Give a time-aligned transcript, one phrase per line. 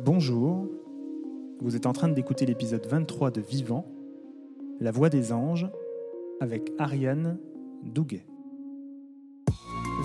[0.00, 0.68] Bonjour,
[1.60, 3.84] vous êtes en train d'écouter l'épisode 23 de Vivant,
[4.78, 5.68] La voix des anges,
[6.40, 7.36] avec Ariane
[7.82, 8.24] Douguet.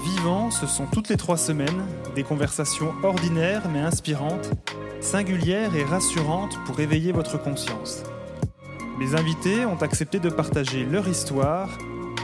[0.03, 1.85] Vivant, ce sont toutes les trois semaines
[2.15, 4.49] des conversations ordinaires mais inspirantes,
[4.99, 8.01] singulières et rassurantes pour éveiller votre conscience.
[8.97, 11.69] Mes invités ont accepté de partager leur histoire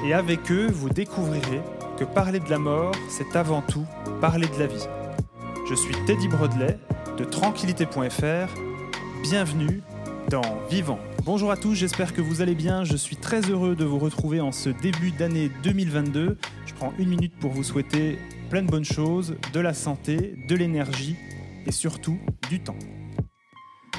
[0.04, 1.62] et avec eux, vous découvrirez
[2.00, 3.86] que parler de la mort, c'est avant tout
[4.22, 4.88] parler de la vie.
[5.70, 6.80] Je suis Teddy Brodley
[7.20, 8.54] de tranquillité.fr.
[9.24, 9.82] Bienvenue
[10.30, 11.00] dans Vivant.
[11.26, 12.86] Bonjour à tous, j'espère que vous allez bien.
[12.86, 16.38] Je suis très heureux de vous retrouver en ce début d'année 2022.
[16.66, 18.18] Je prends une minute pour vous souhaiter
[18.50, 21.18] plein de bonnes choses, de la santé, de l'énergie
[21.66, 22.18] et surtout
[22.50, 22.80] du temps.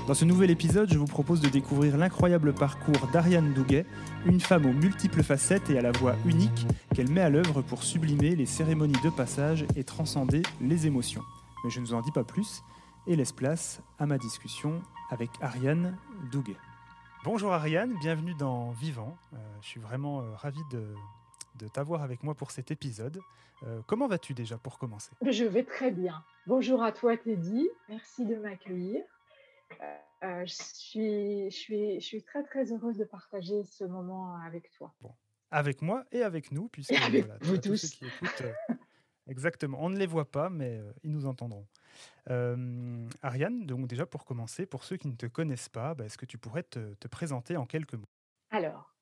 [0.08, 3.84] Dans ce nouvel épisode, je vous propose de découvrir l'incroyable parcours d'Ariane Douguet,
[4.24, 7.82] une femme aux multiples facettes et à la voix unique qu'elle met à l'œuvre pour
[7.82, 11.22] sublimer les cérémonies de passage et transcender les émotions.
[11.64, 12.62] Mais je ne vous en dis pas plus
[13.10, 15.98] et laisse place à ma discussion avec Ariane
[16.30, 16.56] Douguet.
[17.24, 19.16] Bonjour Ariane, bienvenue dans Vivant.
[19.32, 20.94] Euh, je suis vraiment euh, ravi de,
[21.56, 23.20] de t'avoir avec moi pour cet épisode.
[23.64, 25.10] Euh, comment vas-tu déjà pour commencer?
[25.28, 26.22] Je vais très bien.
[26.46, 29.02] Bonjour à toi Teddy, merci de m'accueillir.
[30.22, 34.70] Euh, je, suis, je, suis, je suis très très heureuse de partager ce moment avec
[34.70, 34.94] toi.
[35.00, 35.10] Bon,
[35.50, 37.76] avec moi et avec nous, puisque avec vous tous.
[37.76, 38.74] ceux qui écoutent, euh,
[39.30, 39.78] exactement.
[39.80, 41.66] On ne les voit pas, mais euh, ils nous entendront.
[43.22, 46.26] Ariane, donc déjà pour commencer, pour ceux qui ne te connaissent pas, bah, est-ce que
[46.26, 48.08] tu pourrais te présenter en quelques mots?
[48.50, 48.94] Alors,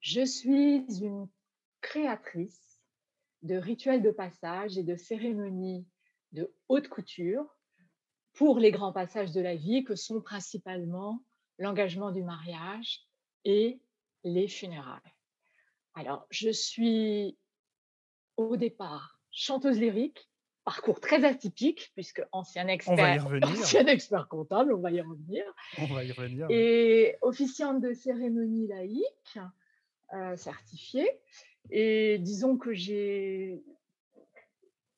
[0.00, 1.28] je suis une
[1.80, 2.80] créatrice
[3.42, 5.86] de rituels de passage et de cérémonies
[6.32, 7.46] de haute couture
[8.32, 11.22] pour les grands passages de la vie que sont principalement
[11.58, 13.06] l'engagement du mariage
[13.44, 13.80] et
[14.24, 15.00] les funérailles.
[15.94, 17.38] Alors, je suis
[18.36, 20.28] au départ chanteuse lyrique,
[20.64, 25.44] parcours très atypique, puisque ancien expert, ancien expert comptable, on va y revenir.
[25.78, 26.46] On va y revenir.
[26.50, 29.38] Et officiante de cérémonie laïque,
[30.14, 31.10] euh, certifiée.
[31.70, 33.62] Et disons que j'ai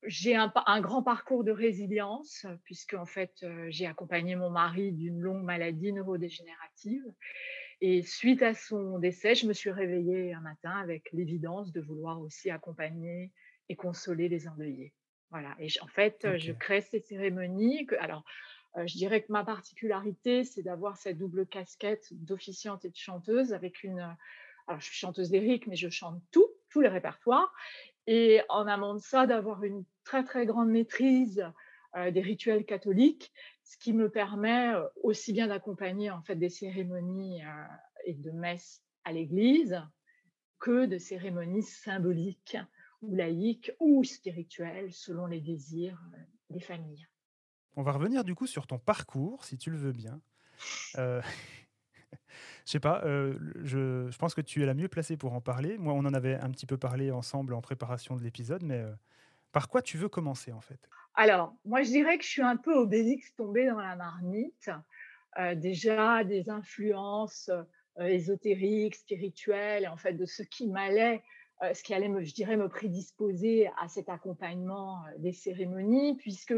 [0.08, 5.18] j'ai un, grand parcours de résilience, puisque en fait, euh, j'ai accompagné mon mari d'une
[5.18, 7.02] longue maladie neurodégénérative.
[7.80, 12.20] Et suite à son décès, je me suis réveillée un matin avec l'évidence de vouloir
[12.20, 13.32] aussi accompagner
[13.68, 14.92] et consoler les endeuillés.
[15.30, 15.54] Voilà.
[15.58, 17.86] Et en fait, je crée ces cérémonies.
[17.86, 18.24] Que, alors,
[18.76, 23.52] euh, je dirais que ma particularité, c'est d'avoir cette double casquette d'officiante et de chanteuse
[23.52, 24.00] avec une.
[24.68, 27.52] Alors, je suis chanteuse lyrique, mais je chante tout, tous les répertoires.
[28.06, 31.44] Et en amont de ça, d'avoir une très très grande maîtrise
[31.96, 33.32] euh, des rituels catholiques,
[33.64, 34.72] ce qui me permet
[35.02, 37.64] aussi bien d'accompagner en fait des cérémonies euh,
[38.04, 39.82] et de messes à l'église
[40.58, 42.56] que de cérémonies symboliques
[43.02, 46.00] ou laïques ou spirituelles selon les désirs
[46.50, 47.06] des familles.
[47.76, 50.20] On va revenir du coup sur ton parcours, si tu le veux bien.
[50.96, 51.20] Euh,
[52.64, 55.76] je sais pas, je, je, pense que tu es la mieux placée pour en parler.
[55.76, 58.82] Moi, on en avait un petit peu parlé ensemble en préparation de l'épisode, mais
[59.52, 60.88] par quoi tu veux commencer en fait?
[61.14, 64.70] Alors, moi je dirais que je suis un peu Obélix tombé dans la marmite.
[65.38, 67.50] Euh, déjà des influences
[67.98, 71.22] euh, ésotériques, spirituelles, en fait de ce qui m'allait,
[71.62, 76.54] euh, ce qui allait, me, je dirais, me prédisposer à cet accompagnement des cérémonies, puisque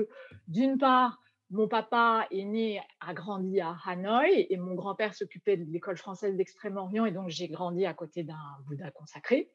[0.49, 1.21] d'une part,
[1.51, 6.37] mon papa est né, a grandi à Hanoï et mon grand-père s'occupait de l'école française
[6.37, 9.51] d'Extrême-Orient et donc j'ai grandi à côté d'un Bouddha consacré.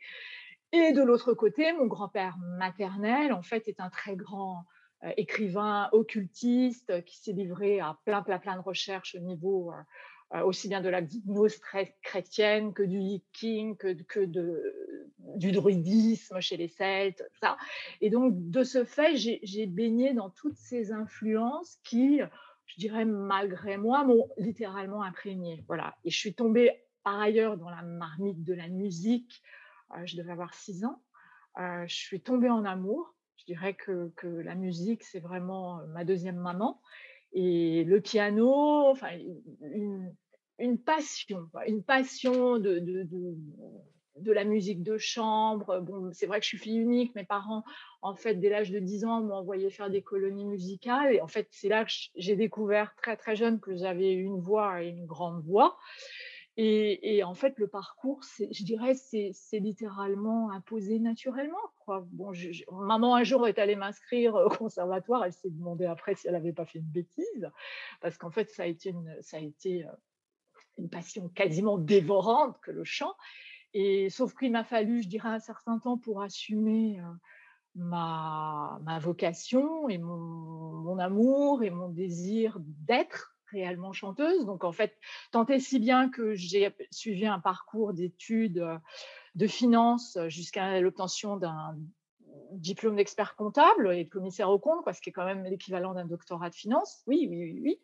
[0.72, 4.66] Et de l'autre côté, mon grand-père maternel, en fait, est un très grand
[5.04, 9.76] euh, écrivain occultiste qui s'est livré à plein, plein, plein de recherches au niveau euh,
[10.36, 11.60] euh, aussi bien de la gnose
[12.02, 14.64] chrétienne que du yiking, que, que de,
[15.36, 17.58] du druidisme chez les Celtes, ça.
[18.02, 22.20] Et donc, de ce fait, j'ai baigné dans toutes ces influences qui,
[22.66, 25.64] je dirais, malgré moi, m'ont littéralement imprégné.
[25.68, 25.96] Voilà.
[26.04, 26.72] Et je suis tombée
[27.04, 29.42] par ailleurs dans la marmite de la musique,
[29.96, 31.02] euh, je devais avoir six ans.
[31.60, 33.14] Euh, je suis tombée en amour.
[33.38, 36.82] Je dirais que, que la musique, c'est vraiment euh, ma deuxième maman.
[37.34, 39.10] Et le piano, enfin,
[40.60, 42.80] une, passion, une passion de,
[44.18, 45.80] de, la musique de chambre.
[45.80, 47.16] Bon, c'est vrai que je suis fille unique.
[47.16, 47.64] Mes parents,
[48.02, 51.14] en fait, dès l'âge de 10 ans, m'ont envoyé faire des colonies musicales.
[51.14, 54.84] Et en fait, c'est là que j'ai découvert très, très jeune que j'avais une voix
[54.84, 55.78] et une grande voix.
[56.56, 61.58] Et, en fait, le parcours, je dirais, c'est littéralement imposé naturellement.
[61.88, 62.32] Bon,
[62.72, 65.26] maman, un jour, est allée m'inscrire au conservatoire.
[65.26, 67.52] Elle s'est demandé après si elle n'avait pas fait une bêtise.
[68.02, 69.92] Parce qu'en fait, ça a été, une, ça a été euh,
[70.78, 73.16] une passion quasiment dévorante que le chant.
[73.74, 77.02] Et sauf qu'il m'a fallu, je dirais, un certain temps pour assumer
[77.76, 84.46] ma, ma vocation et mon, amour et mon désir d'être réellement chanteuse.
[84.46, 84.96] Donc, en fait,
[85.32, 88.64] tant et si bien que j'ai suivi un parcours d'études
[89.36, 91.76] de finance jusqu'à l'obtention d'un
[92.52, 95.94] diplôme d'expert comptable et de commissaire au compte, quoi, ce qui est quand même l'équivalent
[95.94, 97.04] d'un doctorat de finance.
[97.08, 97.62] Oui, oui, oui.
[97.64, 97.80] oui.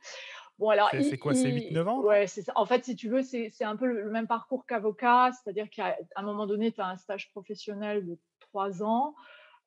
[0.59, 2.01] Bon, alors, c'est quoi, c'est 8-9 ans?
[2.01, 2.25] Ouais.
[2.55, 6.21] En fait, si tu veux, c'est un peu le, même parcours qu'avocat, c'est-à-dire qu'à un
[6.21, 9.15] moment donné, tu as un stage professionnel de 3 ans.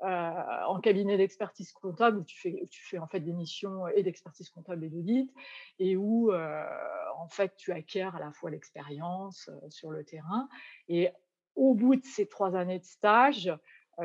[0.04, 0.32] Euh,
[0.66, 4.50] en cabinet d'expertise comptable où tu fais, tu fais en fait des missions et d'expertise
[4.50, 5.32] comptable et d'audit
[5.78, 6.64] et où euh,
[7.18, 10.48] en fait tu acquiers à la fois l'expérience euh, sur le terrain
[10.88, 11.10] et
[11.54, 13.52] au bout de ces trois années de stage,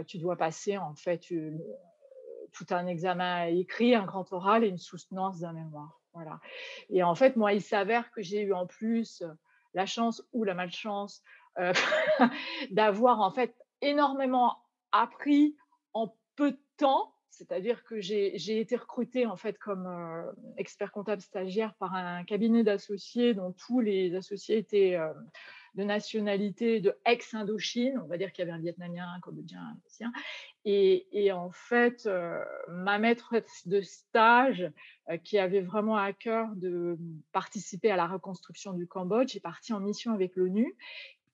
[0.05, 1.33] tu dois passer en fait
[2.51, 6.01] tout un examen écrit, un grand oral et une soutenance d'un mémoire.
[6.89, 9.23] Et en fait, moi, il s'avère que j'ai eu en plus
[9.73, 11.23] la chance ou la malchance
[12.71, 14.57] d'avoir en fait énormément
[14.91, 15.55] appris
[15.93, 21.21] en peu de temps, c'est-à-dire que j'ai été recrutée en fait comme euh, expert comptable
[21.21, 25.13] stagiaire par un cabinet d'associés dont tous les associés étaient euh,
[25.75, 27.99] de nationalité de ex-Indochine.
[28.03, 30.11] On va dire qu'il y avait un Vietnamien, un Cambodgien, un Russien.
[30.69, 34.69] Et, en fait, euh, ma maîtresse de stage,
[35.23, 36.97] qui avait vraiment à cœur de
[37.31, 40.75] participer à la reconstruction du Cambodge, est partie en mission avec l'ONU.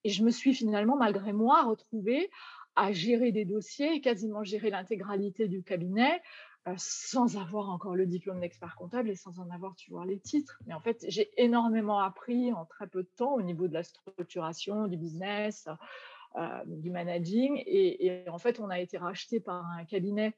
[0.04, 2.30] Et je me suis finalement, malgré moi, retrouvée
[2.76, 6.22] à gérer des dossiers quasiment gérer l'intégralité du cabinet
[6.68, 10.20] euh, sans avoir encore le diplôme d'expert comptable et sans en avoir, tu vois, les
[10.20, 10.60] titres.
[10.66, 13.84] Mais en fait, j'ai énormément appris en très peu de temps au niveau de la
[13.84, 15.74] structuration, du business, euh,
[16.66, 17.62] du managing.
[17.66, 20.34] Et, en fait, on a été racheté par un cabinet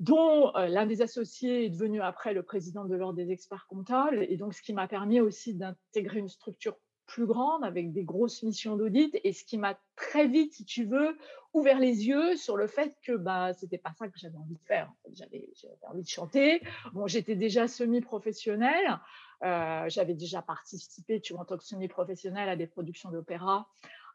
[0.00, 4.26] dont euh, l'un des associés est devenu après le président de l'ordre des experts comptables.
[4.28, 6.76] Et donc, ce qui m'a permis aussi d'intégrer une structure
[7.06, 10.84] plus grande, avec des grosses missions d'audit, et ce qui m'a très vite, si tu
[10.84, 11.18] veux,
[11.52, 14.64] ouvert les yeux sur le fait que bah, c'était pas ça que j'avais envie de
[14.64, 14.90] faire.
[15.12, 15.48] J'avais
[15.82, 16.62] envie de chanter.
[16.92, 19.00] Bon, j'étais déjà semi-professionnelle.
[19.42, 23.68] Euh, j'avais déjà participé, tu vois, en tant que semi-professionnelle à des productions d'opéra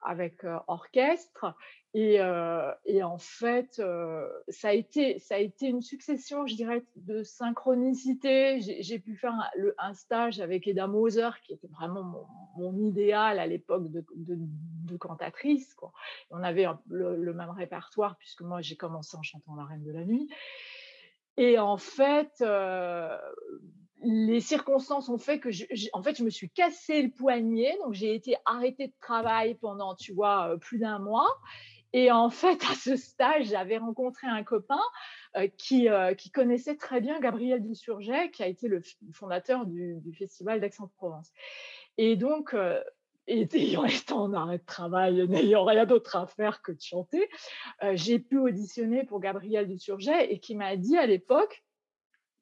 [0.06, 1.56] avec orchestre.
[1.94, 3.82] Et, en fait,
[4.50, 8.60] ça, a été, ça a été une succession, je dirais, de synchronicité.
[8.60, 9.34] J'ai pu faire
[9.78, 15.74] un, stage avec Eda Moser, qui était vraiment mon, idéal à l'époque de, de, cantatrice.
[15.74, 15.94] Quoi.
[16.32, 20.04] On avait le, même répertoire, puisque moi, j'ai commencé en chantant La Reine de la
[20.04, 20.30] Nuit.
[21.38, 22.44] Et en fait,
[24.06, 27.94] les circonstances ont fait que je, en fait, je me suis cassé le poignet, donc
[27.94, 31.30] j'ai été arrêtée de travail pendant, tu vois, euh, plus d'un mois.
[31.92, 34.82] Et en fait, à ce stage, j'avais rencontré un copain
[35.38, 38.82] euh, qui, euh, qui, connaissait très bien Gabriel Dusurget, qui a été le
[39.14, 41.32] fondateur du, Festival d'Aix-en-Provence.
[41.98, 42.56] Et donc,
[43.28, 47.30] ayant été en arrêt de travail, n'ayant rien d'autre à faire que de chanter,
[47.94, 51.65] j'ai pu auditionner pour Gabriel Dusurget et qui m'a dit à l'époque,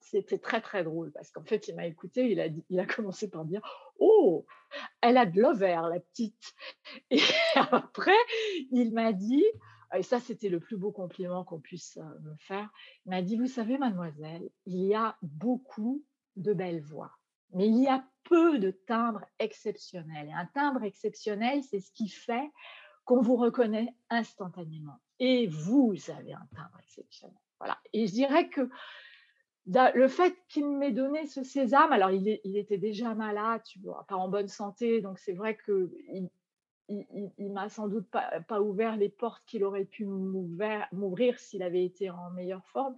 [0.04, 3.30] c'était très très drôle parce qu'en fait, il m'a écouté, il a, il a commencé
[3.30, 3.62] par dire
[4.00, 4.46] Oh,
[5.02, 6.54] elle a de l'ovaire, la petite.
[7.10, 7.20] Et
[7.56, 8.12] après,
[8.72, 9.46] il m'a dit,
[9.96, 12.70] et ça c'était le plus beau compliment qu'on puisse euh, me faire,
[13.06, 16.04] il m'a dit Vous savez, mademoiselle, il y a beaucoup
[16.36, 17.12] de belles voix,
[17.54, 20.28] mais il y a peu de timbres exceptionnels.
[20.28, 22.52] Et un timbre exceptionnel, c'est ce qui fait
[23.06, 25.00] qu'on vous reconnaît instantanément.
[25.20, 27.38] Et vous avez un timbre exceptionnel.
[27.60, 27.78] Voilà.
[27.94, 28.70] Et je dirais que
[29.66, 34.16] le fait qu'il m'ait donné ce sésame, alors il, était déjà malade, tu vois, pas
[34.16, 35.92] en bonne santé, donc c'est vrai que
[36.90, 42.10] il, m'a sans doute pas, ouvert les portes qu'il aurait pu m'ouvrir s'il avait été
[42.10, 42.94] en meilleure forme.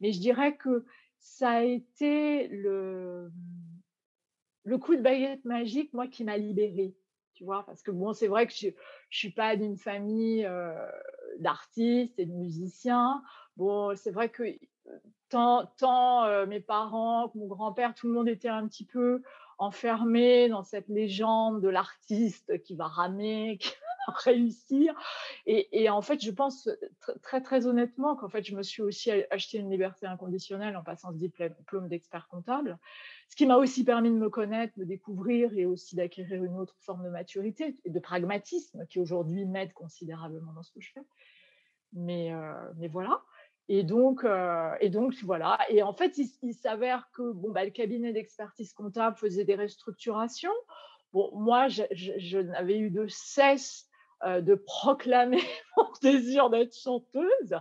[0.00, 0.84] Mais je dirais que
[1.18, 3.30] ça a été le,
[4.64, 6.94] le coup de baguette magique, moi, qui m'a libérée.
[7.34, 8.72] Tu vois, parce que bon, c'est vrai que je ne
[9.10, 10.74] suis pas d'une famille euh,
[11.38, 13.22] d'artistes et de musiciens.
[13.56, 14.42] Bon, c'est vrai que
[15.30, 19.22] tant, euh, mes parents que mon grand-père, tout le monde était un petit peu
[19.58, 23.72] enfermé dans cette légende de l'artiste qui va ramer, qui
[24.06, 24.94] va réussir.
[25.46, 26.68] Et, en fait, je pense
[27.22, 31.12] très, très honnêtement qu'en fait, je me suis aussi acheté une liberté inconditionnelle en passant
[31.12, 32.78] ce diplôme d'expert comptable,
[33.28, 36.76] ce qui m'a aussi permis de me connaître, de découvrir et aussi d'acquérir une autre
[36.80, 41.04] forme de maturité et de pragmatisme qui aujourd'hui m'aide considérablement dans ce que je fais.
[41.92, 43.22] Mais, euh, mais voilà.
[43.72, 45.56] Et donc, euh, et donc, voilà.
[45.68, 50.50] Et en fait, il, s'avère que bon, bah, le cabinet d'expertise comptable faisait des restructurations.
[51.12, 53.86] Bon, moi, je, n'avais eu de cesse
[54.24, 55.40] euh, de proclamer
[55.76, 57.54] mon désir d'être chanteuse.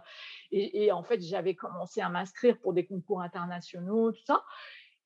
[0.51, 4.44] Et, en fait, j'avais commencé à m'inscrire pour des concours internationaux, tout ça.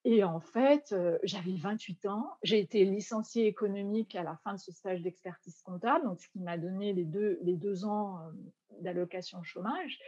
[0.05, 2.29] Et en fait, euh, j'avais 28 ans.
[2.43, 6.39] J'ai été licenciée économique à la fin de ce stage d'expertise comptable, donc ce qui
[6.39, 8.19] m'a donné les deux, les deux ans
[8.79, 9.99] d'allocation chômage.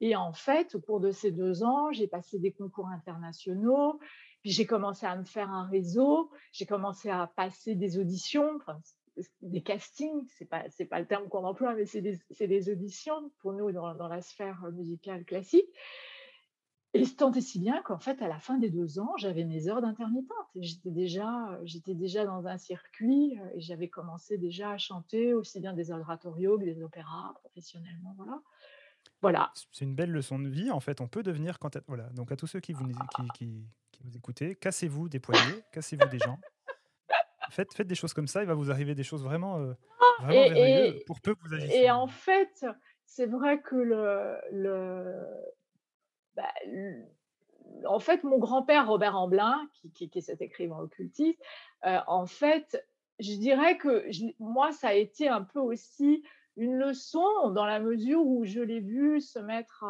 [0.00, 3.98] Et en fait, au cours de ces deux ans, j'ai passé des concours internationaux,
[4.42, 8.58] puis j'ai commencé à me faire un réseau, j'ai commencé à passer des auditions,
[9.40, 13.54] des castings, c'est pas pas le terme qu'on emploie, mais c'est des, des, auditions pour
[13.54, 15.68] nous dans, dans, la sphère musicale classique.
[16.92, 19.68] Et tant et si bien qu'en fait, à la fin des deux ans, j'avais mes
[19.68, 20.46] heures d'intermittente.
[20.54, 25.74] J'étais déjà, j'étais déjà dans un circuit et j'avais commencé déjà à chanter aussi bien
[25.74, 28.14] des oratorios que des opéras professionnellement.
[28.16, 28.40] Voilà.
[29.22, 29.52] Voilà.
[29.72, 30.70] C'est une belle leçon de vie.
[30.70, 32.04] En fait, on peut devenir quand voilà.
[32.10, 36.08] Donc à tous ceux qui vous qui, qui, qui vous écoutez, cassez-vous des poignets, cassez-vous
[36.08, 36.38] des gens.
[37.50, 38.42] Faites, faites des choses comme ça.
[38.42, 39.72] Il va vous arriver des choses vraiment, euh,
[40.20, 41.84] vraiment et, pour peu que vous agissiez.
[41.84, 42.66] Et en fait,
[43.04, 45.22] c'est vrai que le, le
[46.34, 46.52] bah,
[47.86, 51.40] en fait, mon grand-père Robert Amblin, qui, qui, est cet écrivain occultiste,
[51.84, 52.84] euh, en fait,
[53.18, 54.04] je dirais que
[54.38, 56.22] moi, ça a été un peu aussi
[56.56, 59.84] une leçon dans la mesure où je l'ai vu se mettre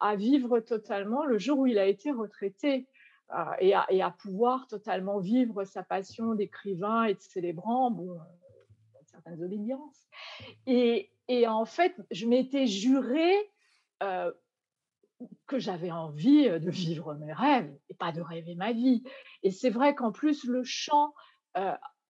[0.00, 2.88] à, vivre totalement le jour où il a été retraité
[3.32, 9.42] euh, et, à, pouvoir totalement vivre sa passion d'écrivain et de célébrant, bon, euh, certaines
[9.42, 10.08] obédiences.
[10.66, 11.08] Et,
[11.46, 13.32] en fait, je m'étais juré
[15.46, 19.04] que j'avais envie de vivre mes rêves et pas de rêver ma vie.
[19.44, 21.14] Et c'est vrai qu'en plus, le chant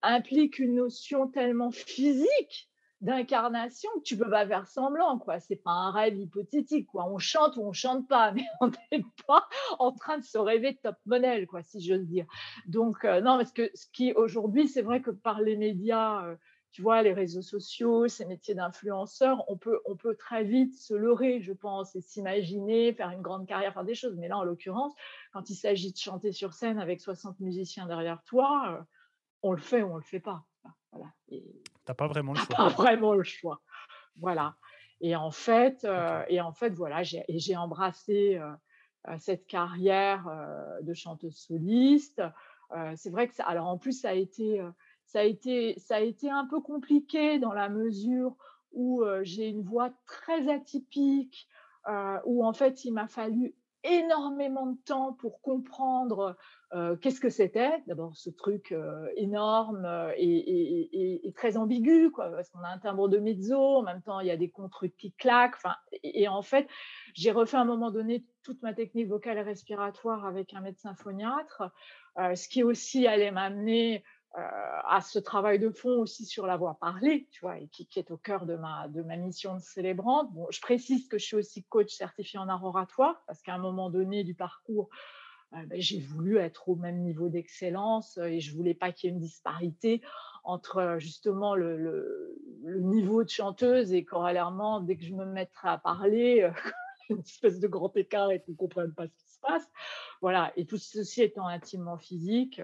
[0.01, 2.69] implique une notion tellement physique
[3.03, 7.17] d'incarnation que tu peux pas faire semblant quoi c'est pas un rêve hypothétique quoi on
[7.17, 9.47] chante ou on chante pas mais on n'est pas
[9.79, 12.25] en train de se rêver top modèle quoi si j'ose dire
[12.65, 16.35] donc non parce que ce qui aujourd'hui c'est vrai que par les médias
[16.73, 20.95] tu vois, les réseaux sociaux, ces métiers d'influenceur, on peut, on peut très vite se
[20.95, 24.15] leurrer, je pense, et s'imaginer faire une grande carrière, faire des choses.
[24.17, 24.91] Mais là, en l'occurrence,
[25.33, 28.83] quand il s'agit de chanter sur scène avec 60 musiciens derrière toi, euh,
[29.43, 30.45] on le fait ou on le fait pas.
[30.93, 31.11] Voilà.
[31.85, 32.55] T'as pas vraiment le choix.
[32.55, 33.61] Pas vraiment le choix.
[34.17, 34.55] Voilà.
[35.01, 40.29] Et en fait, euh, et en fait, voilà, j'ai embrassé euh, cette carrière
[40.81, 42.21] de chanteuse soliste.
[42.95, 44.63] c'est vrai que ça, alors en plus, ça a été
[45.05, 48.35] ça a été, ça a été un peu compliqué dans la mesure
[48.71, 51.49] où j'ai une voix très atypique,
[52.23, 56.35] où en fait il m'a fallu énormément de temps pour comprendre
[57.01, 57.83] qu'est-ce que c'était.
[57.85, 58.73] D'abord ce truc
[59.15, 59.87] énorme
[60.17, 64.27] et, très ambigu, quoi, parce qu'on a un timbre de mezzo, en même temps il
[64.27, 65.57] y a des contre qui claquent.
[66.01, 66.67] Et, en fait,
[67.13, 70.95] j'ai refait à un moment donné toute ma technique vocale et respiratoire avec un médecin
[70.95, 71.71] phoniatre,
[72.17, 73.99] ce qui aussi allait m'amener euh,
[74.35, 78.09] à ce travail de fond aussi sur la voix parlée, tu vois, et qui, est
[78.09, 80.33] au cœur de ma, de ma mission de célébrante.
[80.33, 83.59] Bon, je précise que je suis aussi coach certifié en art oratoire, parce qu'à un
[83.59, 84.89] moment donné du parcours,
[85.53, 89.13] euh, ben, j'ai voulu être au même niveau d'excellence et je voulais pas qu'il y
[89.13, 90.01] ait une disparité
[90.43, 95.77] entre justement le, le, niveau de chanteuse et corollairement, dès que je me mettrai à
[95.77, 96.51] parler, euh,
[97.09, 99.71] une espèce de grand écart et qu'on ne comprenne pas ce qui se passe.
[100.21, 102.61] Voilà, et tout ceci étant intimement physique,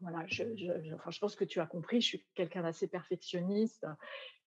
[0.00, 3.86] voilà, je, je, pense que tu as compris, je suis quelqu'un d'assez perfectionniste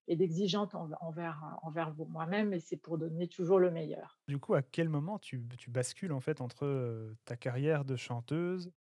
[0.08, 4.20] et d'exigeante envers, envers moi-même, et c'est pour donner toujours le meilleur.
[4.28, 7.96] Du coup, à quel moment tu, tu bascules en fait entre euh, ta carrière de
[7.96, 8.72] chanteuse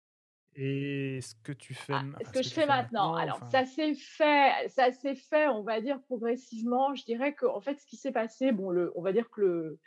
[0.54, 4.68] et ce que tu fais, ah, ce que, je fais maintenant, Alors, ça s'est fait,
[4.68, 6.94] ça s'est fait, on va dire progressivement.
[6.94, 9.40] Je dirais que, en fait, ce qui s'est passé, bon, le, on va dire que
[9.40, 9.78] le,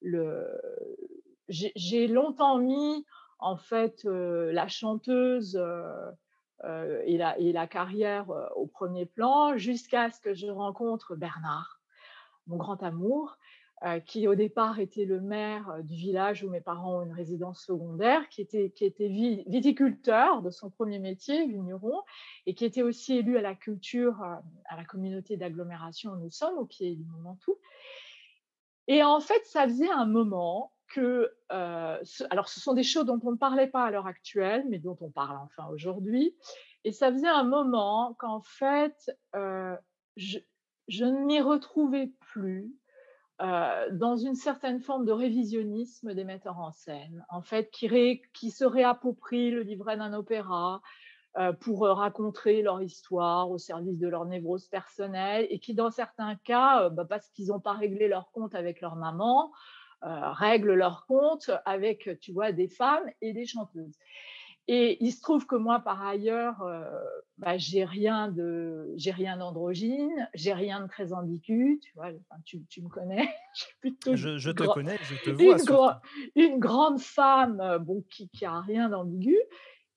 [0.00, 0.46] le
[1.48, 3.04] j'ai longtemps mis
[3.38, 6.10] en fait euh, la chanteuse euh,
[6.62, 11.80] et, la, et, la, carrière euh, au premier plan jusqu'à ce que je rencontre Bernard,
[12.46, 13.36] mon grand amour,
[13.84, 17.64] euh, qui au départ était le maire du village où mes parents ont une résidence
[17.64, 19.08] secondaire, qui était, qui était
[19.46, 22.00] viticulteur de son premier métier, vigneron,
[22.46, 26.56] et qui était aussi élu à la culture, à la communauté d'agglomération où nous sommes,
[26.56, 27.58] au pied du Mont Ventoux.
[28.86, 31.98] Et en fait, ça faisait un moment euh,
[32.30, 34.96] alors ce sont des choses dont on ne parlait pas à l'heure actuelle, mais dont
[35.00, 36.36] on parle enfin aujourd'hui.
[36.84, 39.76] Et ça faisait un moment qu'en fait, euh,
[40.16, 40.38] je,
[40.88, 42.74] ne m'y retrouvais plus
[43.40, 48.50] euh, dans une certaine forme de révisionnisme des metteurs en scène, en fait, qui, qui
[48.50, 50.82] se réapproprient le livret d'un opéra,
[51.58, 56.90] pour raconter leur histoire au service de leur névrose personnelle et qui, dans certains cas,
[56.90, 59.50] bah, parce qu'ils n'ont pas réglé leur compte avec leur maman,
[60.02, 63.96] règlent leur compte avec, tu vois, des femmes et des chanteuses.
[64.66, 66.84] Et il se trouve que moi, par ailleurs, euh,
[67.36, 72.08] bah, j'ai rien de, j'ai rien d'androgyne, j'ai rien de très ambigu, tu vois.
[72.46, 73.28] tu, me connais.
[73.80, 76.00] plutôt je, te connais, je te vois.
[76.34, 79.36] Une, une grande femme, euh, bon, qui, qui a rien d'ambigu.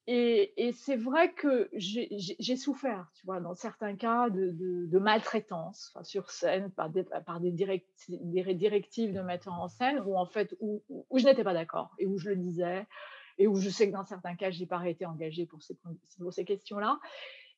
[0.10, 6.72] Et, c'est vrai que j'ai souffert, tu vois, dans certains cas de, maltraitance sur scène
[6.72, 10.82] par des, directives de mettre en scène où en fait où,
[11.14, 12.88] je n'étais pas d'accord et où je le disais
[13.38, 15.76] et où je sais que dans certains cas je n'ai pas été engagée pour ces,
[15.76, 17.00] pour ces questions-là.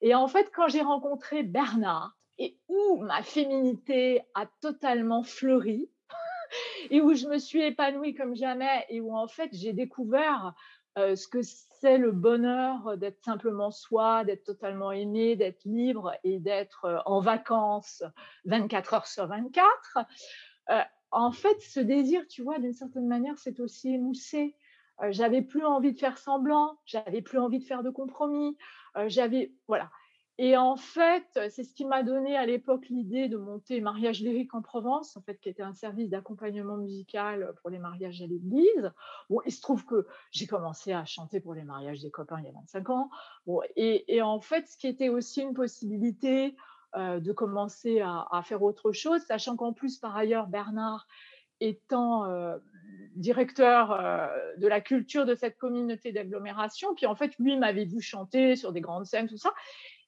[0.02, 5.88] Et en fait, quand j'ai rencontré Bernard et où ma féminité a totalement fleuri
[6.90, 10.56] et où je me suis épanouie comme jamais et où en fait j'ai découvert
[10.98, 11.42] euh, ce que
[11.80, 17.20] c'est le bonheur d'être simplement soi, d'être totalement aimé, d'être libre et d'être euh, en
[17.22, 18.04] vacances
[18.46, 19.98] 24 heures sur 24.
[20.70, 20.82] Euh,
[21.12, 24.56] en fait, ce désir, tu vois, d'une certaine manière, c'est aussi émoussé.
[25.10, 28.58] j'avais plus envie de faire semblant, j'avais plus envie de faire de compromis,
[29.08, 29.90] j'avais, voilà.
[30.42, 34.54] Et en fait, c'est ce qui m'a donné à l'époque l'idée de monter Mariage lyrique
[34.56, 38.94] en Provence, en fait, qui était un service d'accompagnement musical pour les mariages à l'église.
[39.30, 42.46] Bon, il se trouve que j'ai commencé à chanter pour les mariages des copains il
[42.46, 43.10] y a 25 ans.
[43.48, 46.56] Bon, et, en fait, ce qui était aussi une possibilité
[46.96, 51.06] euh, de commencer à, faire autre chose, sachant qu'en plus, par ailleurs, Bernard
[51.60, 52.58] étant euh,
[53.18, 58.00] directeur euh, de la culture de cette communauté d'agglomération, qui en fait, lui, m'avait vu
[58.00, 59.54] chanter sur des grandes scènes, tout ça.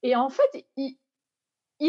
[0.04, 0.98] Et en fait, il,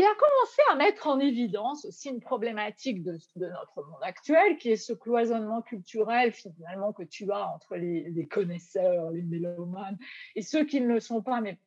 [0.03, 4.77] a commencé à mettre en évidence aussi une problématique de, notre monde actuel, qui est
[4.77, 9.99] ce cloisonnement culturel finalement que tu as entre les, connaisseurs, les mélomanes,
[10.37, 11.59] et ceux qui ne le sont pas, mais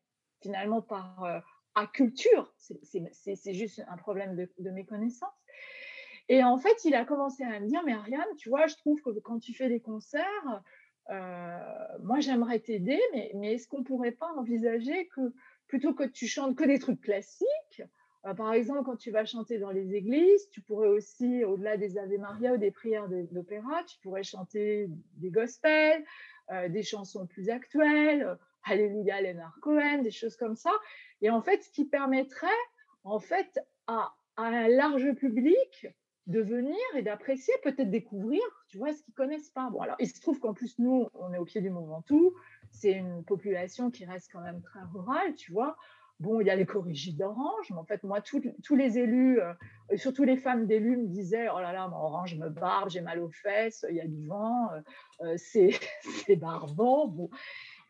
[0.42, 1.40] finalement par euh,
[1.76, 2.54] à culture.
[2.58, 5.34] C'est juste un problème de, méconnaissance.
[6.30, 9.00] Et en fait, il a commencé à me dire, mais Ariane, tu vois, je trouve
[9.02, 10.64] que quand tu fais des concerts,
[11.12, 15.34] euh, moi j'aimerais t'aider, mais, mais est-ce qu'on pourrait pas envisager que
[15.68, 17.84] plutôt que tu chantes que des trucs classiques,
[18.26, 21.98] euh, par exemple, quand tu vas chanter dans les églises, tu pourrais aussi, au-delà des
[21.98, 26.04] Ave Maria ou des prières d'opéra, tu pourrais chanter des gospels,
[26.52, 30.72] euh, des chansons plus actuelles, euh, Alléluia, Léonard Cohen, des choses comme ça.
[31.22, 32.48] Et en fait, ce qui permettrait,
[33.04, 35.88] en fait, à, un large public
[36.28, 39.70] de venir et d'apprécier, peut-être découvrir, tu vois, ce qu'ils connaissent pas.
[39.70, 42.34] Bon, alors, il se trouve qu'en plus, nous, on est au pied du Mont Ventoux
[42.76, 45.78] c'est une population qui reste quand même très rurale, tu vois.
[46.20, 49.54] Bon, il y a les corrigés d'Orange, mais en fait, moi, tous les élus, euh,
[49.98, 53.30] surtout les femmes d'élus, me disaient Oh là là, Orange me barbe, j'ai mal aux
[53.30, 54.82] fesses, il y a du vent, euh,
[55.26, 55.72] euh, c'est
[56.38, 57.08] barbant.
[57.08, 57.30] Bon.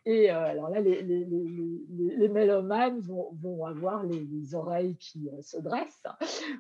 [0.08, 5.58] Et alors là, les, les, les, les mélomanes vont, vont, avoir les, oreilles qui se
[5.58, 6.04] dressent,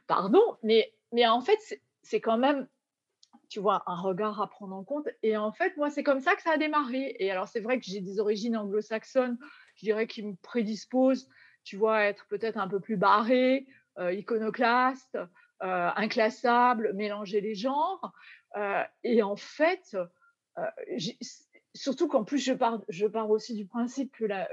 [0.08, 2.68] pardon, mais, mais en fait, c'est quand même
[3.50, 5.08] tu vois, un regard à prendre en compte.
[5.24, 7.16] Et en fait, moi, c'est comme ça que ça a démarré.
[7.20, 9.38] Et alors, c'est vrai que j'ai des origines anglo-saxonnes,
[9.76, 11.28] je dirais, qui me prédisposent,
[11.64, 15.18] tu vois, à être peut-être un peu plus barré, euh, iconoclaste,
[15.64, 18.14] euh, inclassable, mélanger les genres.
[18.58, 19.98] Euh, et en fait,
[21.74, 24.50] surtout qu'en plus, je pars, je pars aussi du principe que la,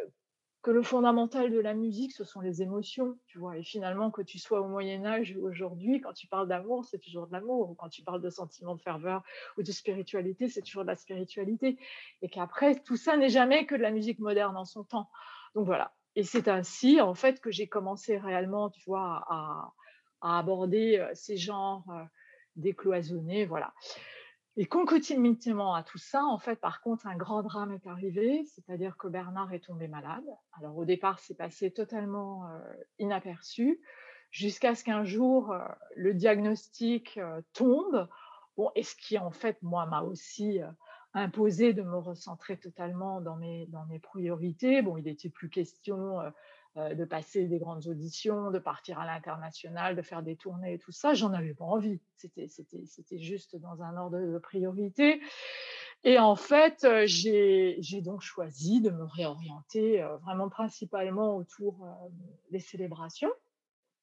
[0.62, 3.58] que le fondamental de la musique, ce sont les émotions, tu vois.
[3.58, 6.98] Et finalement, que tu sois au Moyen Âge ou aujourd'hui, quand tu parles d'amour, c'est
[6.98, 7.70] toujours de l'amour.
[7.70, 9.24] Ou quand tu parles de sentiment de ferveur
[9.58, 11.78] ou de spiritualité, c'est toujours de la spiritualité.
[12.22, 15.10] Et qu'après, tout ça n'est jamais que de la musique moderne en son temps.
[15.56, 15.94] Donc voilà.
[16.14, 19.72] Et c'est ainsi, en fait, que j'ai commencé réellement, tu vois, à,
[20.20, 22.04] à aborder euh, ces genres euh,
[22.54, 23.46] décloisonnés.
[23.46, 23.74] Voilà.
[24.56, 28.98] Et concomitamment à tout ça, en fait, par contre, un grand drame est arrivé, c'est-à-dire
[28.98, 30.24] que Bernard est tombé malade.
[30.58, 32.58] Alors au départ, c'est passé totalement euh,
[32.98, 33.80] inaperçu,
[34.30, 35.64] jusqu'à ce qu'un jour, euh,
[35.96, 38.08] le diagnostic euh, tombe.
[38.58, 40.60] Bon, et ce qui, en fait, moi, m'a aussi
[41.14, 44.82] imposé de me recentrer totalement dans mes, dans mes priorités.
[44.82, 46.18] Bon, il n'était plus question
[46.76, 50.92] de passer des grandes auditions, de partir à l'international, de faire des tournées et tout
[50.92, 51.12] ça.
[51.12, 52.00] J'en avais pas envie.
[52.16, 55.20] C'était, juste dans un ordre de priorité.
[56.04, 61.86] Et en fait, euh, j'ai, donc choisi de me réorienter euh, vraiment principalement autour
[62.50, 63.30] des célébrations.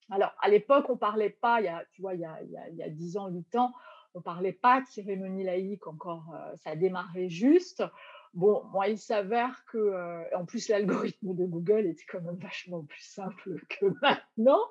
[0.09, 2.77] Alors, à l'époque, on parlait pas, il y a, tu vois, il y a, il
[2.77, 3.73] y a, 10 ans, 8 ans,
[4.13, 7.83] on parlait pas de cérémonie laïque encore, ça a démarré juste.
[8.33, 12.83] Bon, moi, il s'avère que, euh, en plus, l'algorithme de Google était quand même vachement
[12.83, 14.61] plus simple que maintenant.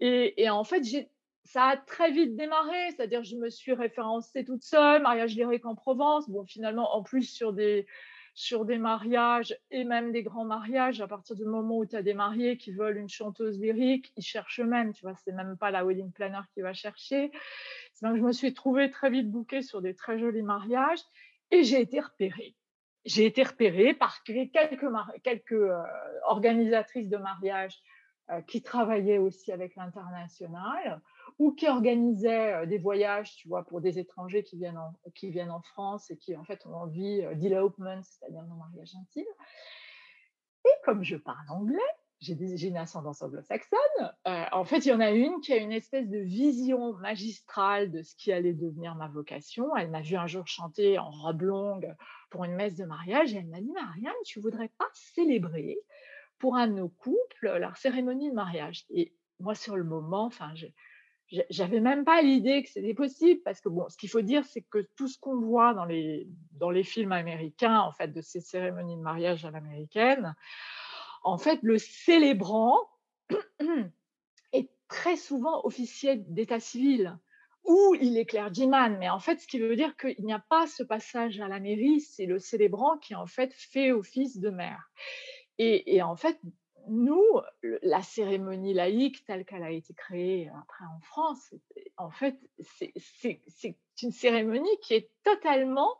[0.00, 0.82] Et, en fait,
[1.44, 5.76] ça a très vite démarré, c'est-à-dire je me suis référencée toute seule, mariage lyrique en
[5.76, 6.28] Provence.
[6.28, 7.86] Bon, finalement, en plus, sur des,
[8.34, 12.02] sur des mariages et même des grands mariages, à partir du moment où tu as
[12.02, 15.70] des mariés qui veulent une chanteuse lyrique, ils cherchent eux-mêmes, tu vois, c'est même pas
[15.70, 17.30] la wedding planner qui va chercher.
[18.02, 21.00] Donc, je me suis trouvée très vite bookée sur des très jolis mariages
[21.52, 22.56] et j'ai été repérée
[23.04, 25.82] j'ai été repérée par quelques, euh,
[26.24, 27.78] organisatrices de mariage
[28.30, 31.00] euh, qui travaillaient aussi avec l'international
[31.38, 34.78] ou qui organisaient euh, des voyages, tu vois, pour des étrangers qui viennent
[35.50, 39.24] en, France et qui, en fait, ont envie d'elopement, c'est-à-dire de mariage intime.
[40.84, 41.78] comme je parle anglais,
[42.20, 44.12] j'ai une ascendance anglo-saxonne.
[44.28, 47.90] Euh, en fait, il y en a une qui a une espèce de vision magistrale
[47.90, 49.74] de ce qui allait devenir ma vocation.
[49.74, 51.94] Elle m'a vu un jour chanter en robe longue
[52.28, 55.78] pour une messe de mariage et elle m'a dit Marianne, tu voudrais pas célébrer
[56.38, 58.84] pour un de nos couples leur cérémonie de mariage?
[58.90, 60.52] Et moi, sur le moment, enfin,
[61.48, 64.62] j'avais même pas l'idée que c'était possible parce que bon, ce qu'il faut dire, c'est
[64.62, 68.40] que tout ce qu'on voit dans les dans les films américains, en fait, de ces
[68.40, 70.34] cérémonies de mariage à l'américaine
[71.22, 72.78] en fait, le célébrant
[74.52, 77.18] est très souvent officier d'état civil
[77.64, 78.96] ou il est clergyman.
[78.98, 81.60] Mais en fait, ce qui veut dire qu'il n'y a pas ce passage à la
[81.60, 84.90] mairie, c'est le célébrant qui en fait fait office de maire.
[85.62, 86.40] Et, en fait,
[86.88, 87.22] nous,
[87.82, 91.52] la cérémonie laïque telle qu'elle a été créée après en France,
[91.98, 95.98] en fait, c'est une cérémonie qui est totalement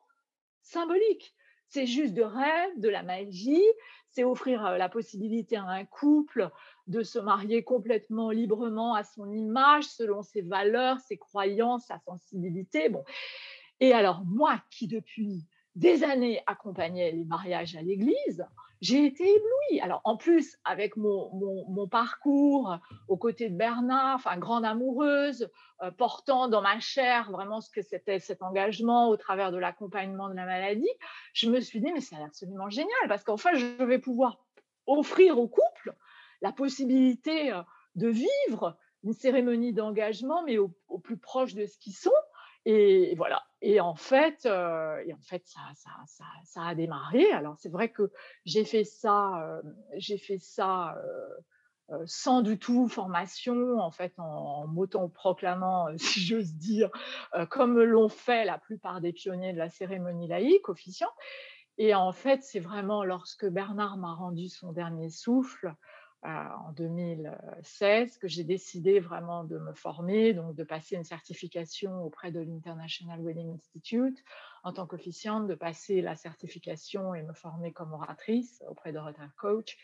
[0.63, 1.35] symbolique.
[1.69, 3.63] C'est juste de rêve, de la magie,
[4.11, 6.51] c'est offrir la possibilité à un couple
[6.87, 12.89] de se marier complètement librement à son image, selon ses valeurs, ses croyances, sa sensibilité.
[12.89, 13.05] Bon.
[13.81, 18.47] Et alors, moi qui depuis des années accompagnais les mariages à l'église,
[18.81, 19.81] j'ai été éblouie.
[19.81, 21.31] Alors, en plus, avec mon,
[21.69, 22.79] mon, parcours
[23.09, 25.51] aux côtés de Bernard, enfin, grande amoureuse,
[25.83, 30.29] euh, portant dans ma chair vraiment ce que c'était cet engagement au travers de l'accompagnement
[30.29, 30.91] de la maladie,
[31.35, 34.39] je me suis dit, mais c'est absolument génial parce qu'enfin, je vais pouvoir
[34.87, 35.95] offrir au couple
[36.43, 37.63] la possibilité euh,
[37.97, 42.11] de vivre une cérémonie d'engagement, mais au, au, plus proche de ce qu'ils sont,
[42.65, 43.43] et voilà.
[43.63, 47.31] Et en fait, euh, et en fait ça, ça, ça, a démarré.
[47.33, 48.11] Alors c'est vrai que
[48.47, 49.63] j'ai fait ça, euh,
[49.97, 50.97] j'ai fait ça
[51.91, 56.91] euh, sans du tout formation, en fait, en, en proclamant si j'ose dire,
[57.51, 61.11] comme l'ont fait la plupart des pionniers de la cérémonie laïque officiant.
[61.79, 65.75] Et en fait, c'est vraiment lorsque Bernard m'a rendu son dernier souffle,
[66.23, 72.31] en 2016 que j'ai décidé vraiment de me former, donc de passer une certification auprès
[72.31, 74.23] de l'International Wedding Institute
[74.63, 79.31] en tant qu'officiante, de passer la certification et me former comme oratrice auprès de Rotary
[79.39, 79.79] Coach,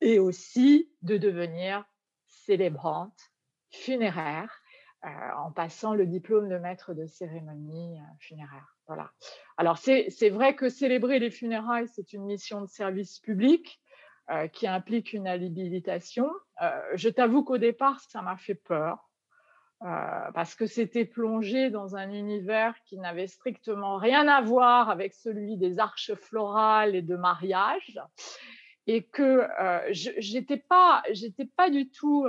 [0.00, 1.84] et aussi de devenir
[2.26, 3.32] célébrante
[3.70, 4.60] funéraire
[5.04, 5.08] euh,
[5.38, 8.76] en passant le diplôme de maître de cérémonie euh, funéraire.
[8.86, 9.12] Voilà.
[9.56, 13.80] Alors c'est vrai que célébrer les funérailles, c'est une mission de service public
[14.30, 16.30] euh, qui implique une habilitation.
[16.62, 19.10] Euh, je t'avoue qu'au départ, ça m'a fait peur.
[19.82, 25.12] Euh, parce que c'était plongé dans un univers qui n'avait strictement rien à voir avec
[25.12, 28.00] celui des arches florales et de mariage,
[28.86, 29.46] et que
[29.90, 32.26] j'étais pas, j'étais pas du tout,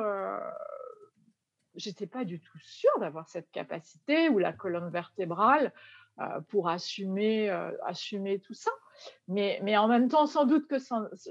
[1.75, 5.71] j'étais pas du tout sûre d'avoir cette capacité ou la colonne vertébrale
[6.49, 7.49] pour assumer,
[7.86, 8.71] assumer tout ça.
[9.27, 10.77] Mais, mais en même temps, sans doute que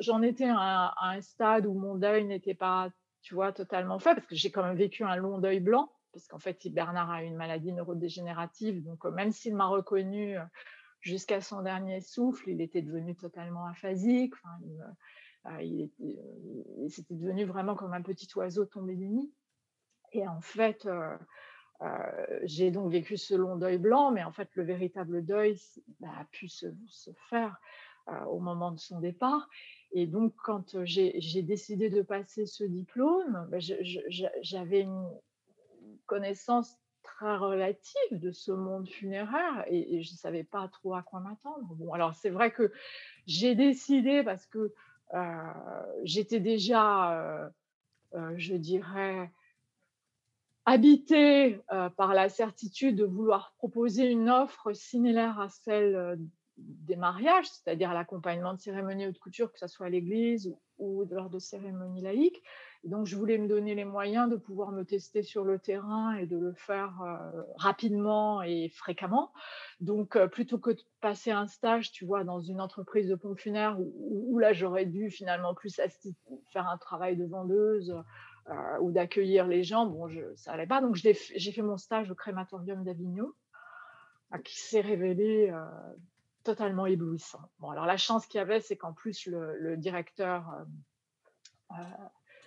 [0.01, 2.91] j'en étais à, un stade où mon deuil n'était pas,
[3.23, 6.27] tu vois, totalement fait, parce que j'ai quand même vécu un long deuil blanc, parce
[6.29, 10.43] qu'en fait, Bernard a une maladie neurodégénérative, donc euh, même s'il m'a reconnu euh,
[11.01, 14.35] jusqu'à son dernier souffle, il était devenu totalement aphasique.
[14.35, 19.33] Enfin, il, euh, devenu vraiment comme un petit oiseau tombé du nid.
[20.13, 20.87] Et en fait,
[22.43, 25.61] j'ai donc vécu ce long deuil blanc, mais en fait, le véritable deuil
[26.01, 26.67] bah, a pu se,
[27.29, 27.61] faire
[28.29, 29.49] au moment de son départ.
[29.93, 35.09] Et donc, quand j'ai décidé de passer ce diplôme, bah, j'avais une
[36.07, 41.21] connaissance très relative de ce monde funéraire et, je ne savais pas trop à quoi
[41.21, 41.67] m'attendre.
[41.75, 42.73] Bon, alors c'est vrai que
[43.27, 44.73] j'ai décidé parce que
[46.03, 47.53] j'étais déjà,
[48.37, 49.31] je dirais,
[50.67, 56.17] habité euh, par la certitude de vouloir proposer une offre similaire à celle euh,
[56.57, 61.29] des mariages, c'est-à-dire l'accompagnement de cérémonies de couture, que ce soit à l'église ou, lors
[61.29, 62.43] de cérémonies laïques.
[62.85, 66.27] donc, je voulais me donner les moyens de pouvoir me tester sur le terrain et
[66.27, 69.33] de le faire euh, rapidement et fréquemment.
[69.81, 73.81] Donc, plutôt que de passer un stage, tu vois, dans une entreprise de pompes funèbres
[73.81, 75.81] où, où là, j'aurais dû finalement plus
[76.53, 77.95] faire un travail de vendeuse,
[78.51, 79.87] euh, ou d'accueillir les gens.
[79.87, 80.83] Bon, je, ça n'allait pas.
[80.83, 83.33] Donc, j'ai fait mon stage au crématorium d'Avignon,
[84.35, 85.65] euh, qui s'est révélé euh,
[86.43, 87.41] totalement éblouissant.
[87.59, 90.45] Bon, alors la chance qu'il y avait, c'est qu'en plus, le, directeur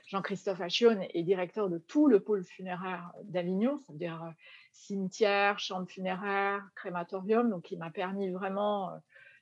[0.05, 4.33] Jean-Christophe Achion est directeur de tout le pôle funéraire d'Avignon, c'est-à-dire
[4.73, 7.49] cimetière, chambre funéraire, crématorium.
[7.49, 8.91] Donc, il m'a permis vraiment,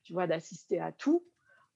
[0.04, 1.26] tu vois, d'assister à tout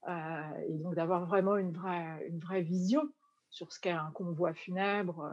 [0.08, 3.02] et donc d'avoir vraiment une vraie, une vraie vision
[3.50, 5.32] sur ce qu'est un convoi funèbre euh,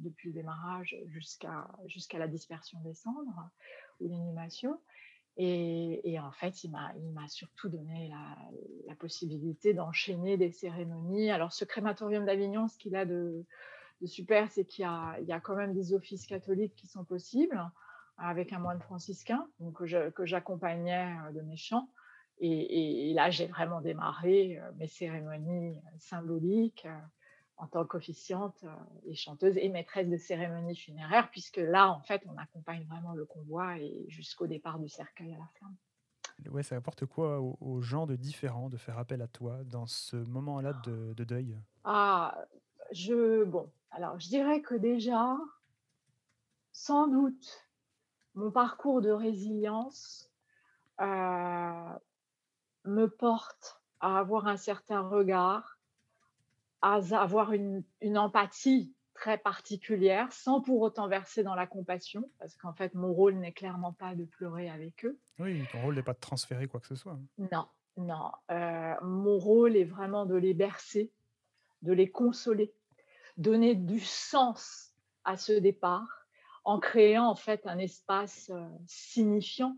[0.00, 3.50] depuis le démarrage jusqu'à la dispersion des cendres
[4.00, 4.80] ou l'inhumation.
[5.40, 8.08] Et, en fait, il m'a surtout donné
[8.88, 11.30] la, possibilité d'enchaîner des cérémonies.
[11.30, 13.46] Alors, ce crématorium d'Avignon, ce qu'il a de,
[14.04, 17.62] super, c'est qu'il y, a quand même des offices catholiques qui sont possibles
[18.16, 21.88] avec un moine franciscain donc, que j'accompagnais euh, de mes chants.
[22.40, 26.88] Et, là, j'ai vraiment démarré euh, mes cérémonies symboliques
[27.58, 28.64] en tant qu'officiante
[29.04, 33.24] et chanteuse et maîtresse de cérémonies funéraires, puisque là, en fait, on accompagne vraiment le
[33.24, 35.74] convoi et jusqu'au départ du cercueil à la flamme.
[36.50, 40.16] Ouais, ça apporte quoi aux, gens de différents de faire appel à toi dans ce
[40.16, 41.58] moment-là de, de, deuil?
[41.82, 42.46] Ah,
[42.92, 45.36] je bon, alors je dirais que déjà,
[46.72, 47.68] sans doute,
[48.34, 50.30] mon parcours de résilience
[51.00, 51.98] euh,
[52.84, 55.77] me porte à avoir un certain regard,
[56.82, 57.84] avoir une,
[58.16, 63.34] empathie très particulière, sans pour autant verser dans la compassion, parce qu'en fait, mon rôle
[63.34, 65.18] n'est clairement pas de pleurer avec eux.
[65.40, 67.18] Oui, ton rôle n'est pas de transférer quoi que ce soit.
[67.38, 68.30] Non, non.
[68.50, 71.10] Euh, mon rôle est vraiment de les bercer,
[71.82, 72.72] de les consoler,
[73.36, 74.92] donner du sens
[75.24, 76.26] à ce départ,
[76.64, 79.76] en créant en fait un espace euh, signifiant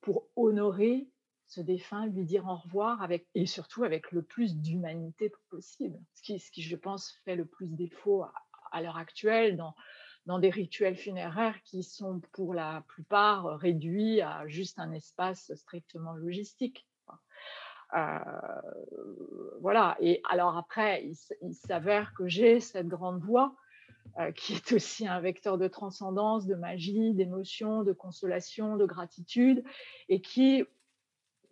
[0.00, 1.08] pour honorer
[1.52, 5.98] ce défunt, lui dire au revoir avec, et surtout avec le plus d'humanité possible.
[6.14, 8.24] Ce qui, je pense, fait le plus défaut
[8.70, 9.74] à, l'heure actuelle dans,
[10.24, 16.14] dans des rituels funéraires qui sont pour la plupart réduits à juste un espace strictement
[16.14, 16.86] logistique.
[17.94, 18.18] Euh,
[19.60, 19.98] voilà.
[20.00, 23.54] Et alors après, il, il s'avère que j'ai cette grande voix
[24.18, 29.64] euh, qui est aussi un vecteur de transcendance, de magie, d'émotion, de consolation, de gratitude,
[30.10, 30.64] et qui,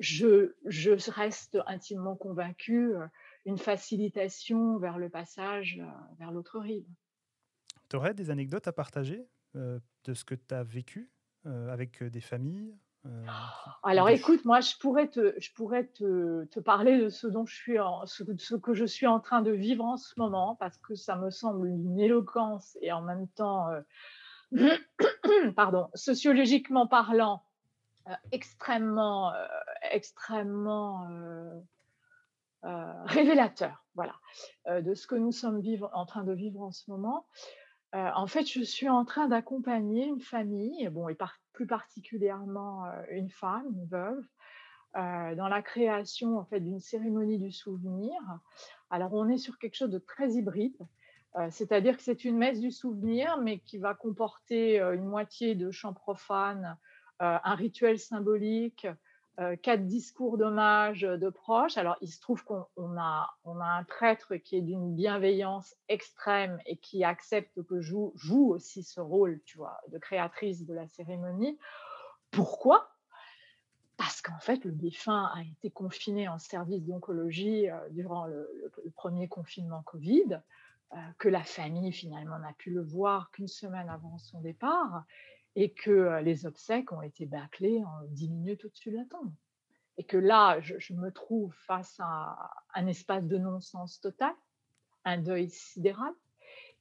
[0.00, 3.06] je, je reste intimement convaincue, euh,
[3.44, 5.86] une facilitation vers le passage euh,
[6.18, 6.86] vers l'autre rive.
[7.88, 11.10] Tu aurais des anecdotes à partager de ce que tu as vécu
[11.44, 12.72] avec des familles
[13.06, 13.26] euh,
[13.82, 17.54] Alors écoute, moi je pourrais te, je pourrais te, te parler de ce dont je
[17.54, 18.22] suis en, ce,
[18.56, 21.68] que je suis en train de vivre en ce moment parce que ça me semble
[21.68, 24.76] une éloquence et en même temps, euh,
[25.56, 27.49] pardon, sociologiquement parlant, euh,
[28.32, 29.32] extrêmement,
[29.90, 31.08] extrêmement
[32.62, 34.14] révélateur, voilà,
[34.68, 37.26] de ce que nous sommes vivre, en train de vivre en ce moment.
[37.92, 41.16] en fait, je suis en train d'accompagner une famille, bon, et
[41.52, 44.24] plus particulièrement une femme, une veuve,
[44.94, 48.14] dans la création en fait d'une cérémonie du souvenir.
[48.90, 50.76] Alors on est sur quelque chose de très hybride,
[51.50, 55.94] c'est-à-dire que c'est une messe du souvenir, mais qui va comporter une moitié de chants
[55.94, 56.76] profanes,
[57.20, 58.86] un rituel symbolique,
[59.40, 61.78] euh, quatre discours d'hommage de proches.
[61.78, 62.66] Alors, il se trouve qu'on
[62.98, 68.12] a, on a un prêtre qui est d'une bienveillance extrême et qui accepte que joue,
[68.50, 71.58] aussi ce rôle, tu vois, de créatrice de la cérémonie.
[72.30, 72.90] Pourquoi?
[73.96, 79.26] Parce qu'en fait, le défunt a été confiné en service d'oncologie euh, durant le, premier
[79.26, 80.42] confinement Covid,
[80.92, 85.04] euh, que la famille finalement n'a pu le voir qu'une semaine avant son départ,
[85.56, 89.32] et que les obsèques ont été bâclées en 10 minutes au-dessus de la tombe.
[89.98, 94.32] Et que là, je, me trouve face à un espace de non-sens total,
[95.04, 96.12] un deuil sidéral,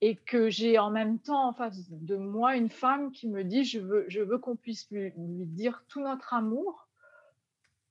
[0.01, 3.65] et que j'ai en même temps en face de moi une femme qui me dit
[3.65, 6.87] je veux, je veux qu'on puisse lui, dire tout notre amour,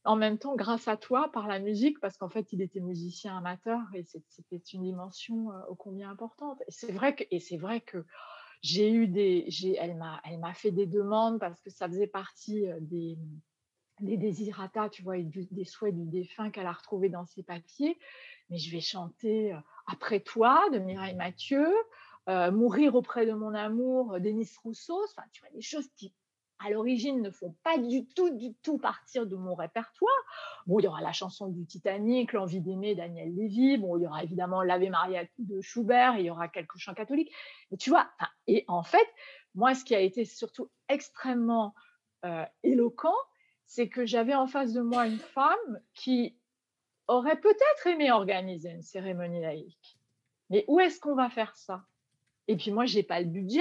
[0.04, 3.36] en même temps grâce à toi par la musique, parce qu'en fait il était musicien
[3.36, 6.62] amateur et c'était une dimension ô combien importante.
[6.68, 8.06] C'est vrai que, et c'est vrai que
[8.62, 12.66] j'ai eu des, elle m'a, elle m'a fait des demandes parce que ça faisait partie
[12.80, 13.18] des,
[14.00, 17.98] des désirata, tu vois, des souhaits du défunt qu'elle a retrouvé dans ses papiers.
[18.50, 21.68] Mais je vais chanter Après toi de Mireille Mathieu,
[22.26, 26.12] Mourir auprès de mon amour Denis Rousseau, enfin, tu vois, des choses qui
[26.58, 30.10] à l'origine ne font pas du tout, du tout partir de mon répertoire.
[30.66, 33.78] Bon, il y aura la chanson du Titanic, L'envie d'aimer, Daniel Lévy.
[33.78, 37.32] Bon, il y aura évidemment l'Ave Maria de Schubert, il y aura quelques chants catholiques.
[37.70, 38.10] Mais tu vois,
[38.46, 39.06] et en fait,
[39.54, 41.74] moi, ce qui a été surtout extrêmement
[42.24, 43.16] euh, éloquent,
[43.64, 46.36] c'est que j'avais en face de moi une femme qui
[47.06, 49.98] aurait peut-être aimé organiser une cérémonie laïque.
[50.50, 51.84] Mais où est-ce qu'on va faire ça?
[52.46, 53.60] Et puis moi, j'ai pas le budget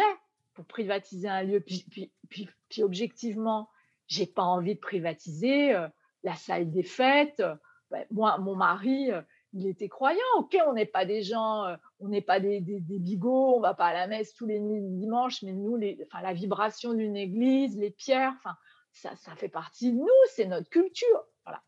[0.57, 1.59] pour privatiser un lieu.
[1.59, 3.69] Puis, puis, puis, puis objectivement,
[4.07, 5.87] j'ai pas envie de privatiser euh,
[6.23, 7.43] la salle des fêtes.
[7.91, 9.21] Ben, moi, mon mari, euh,
[9.53, 10.17] il était croyant.
[10.39, 13.75] Ok, on n'est pas des gens, euh, on n'est pas des, des, bigots, on va
[13.75, 17.91] pas à la messe tous les dimanches, mais nous, les, la vibration d'une église, les
[17.91, 18.33] pierres,
[18.91, 21.23] ça, ça fait partie de nous, c'est notre culture.
[21.45, 21.61] Voilà.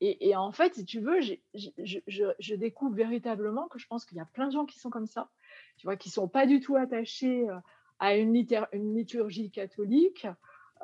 [0.00, 4.04] Et, et, en fait, si tu veux, je, je, je, découvre véritablement que je pense
[4.04, 5.30] qu'il y a plein de gens qui sont comme ça,
[5.76, 7.46] tu vois, qui sont pas du tout attachés
[7.98, 10.26] à une, liturgie catholique,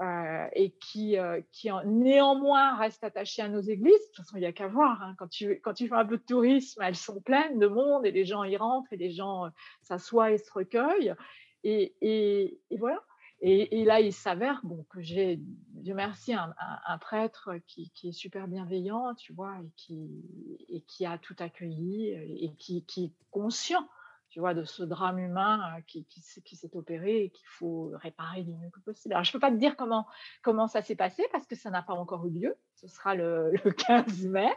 [0.01, 3.93] euh, et qui, euh, qui néanmoins restent attachés à nos églises.
[3.93, 5.03] De toute façon, il n'y a qu'à voir.
[5.03, 5.15] Hein.
[5.19, 8.11] Quand, tu, quand tu fais un peu de tourisme, elles sont pleines de monde et
[8.11, 9.49] les gens y rentrent et les gens euh,
[9.83, 11.15] s'assoient et se recueillent.
[11.63, 13.03] Et, et, voilà.
[13.43, 16.55] Et, là, il s'avère bon, que j'ai, Dieu merci, un,
[16.87, 21.37] un, prêtre qui, qui, est super bienveillant, tu vois, et qui, et qui a tout
[21.39, 23.87] accueilli et qui, qui est conscient
[24.33, 28.43] tu vois, de ce drame humain euh, qui, qui, s'est opéré et qu'il faut réparer
[28.43, 29.13] du mieux que possible.
[29.13, 30.07] Alors, je ne peux pas te dire comment,
[30.41, 32.57] comment ça s'est passé parce que ça n'a pas encore eu lieu.
[32.75, 33.53] Ce sera le,
[33.87, 34.49] 15 mai.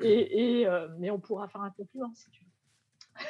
[0.00, 3.24] Et, euh, mais on pourra faire un compliment si tu veux.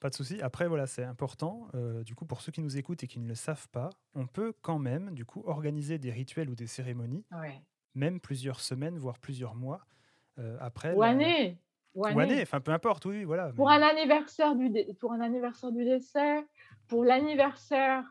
[0.00, 0.40] Pas de souci.
[0.40, 1.68] Après, voilà, c'est important.
[1.74, 4.26] Euh, du coup, pour ceux qui nous écoutent et qui ne le savent pas, on
[4.26, 7.26] peut quand même, du coup, organiser des rituels ou des cérémonies,
[7.94, 9.84] même plusieurs semaines, voire plusieurs mois
[10.60, 10.94] après.
[10.94, 11.58] Ou années.
[11.94, 12.42] Ou année.
[12.42, 13.50] enfin peu importe, oui, voilà.
[13.52, 16.46] Pour, un anniversaire du pour un anniversaire du décès,
[16.88, 18.04] pour l'anniversaire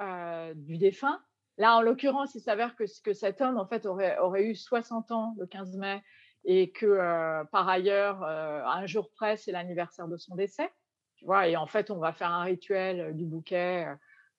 [0.00, 1.20] euh, du défunt.
[1.58, 5.10] Là, en l'occurrence, il s'avère que, que cet homme, en fait, aurait, aurait eu 60
[5.10, 6.02] ans le 15 mai
[6.44, 10.70] et que, euh, par ailleurs, euh, un jour près, c'est l'anniversaire de son décès.
[11.16, 13.86] Tu vois, et en fait, on va faire un rituel du bouquet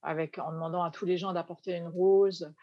[0.04, 2.54] avec, en demandant à tous les gens d'apporter une rose,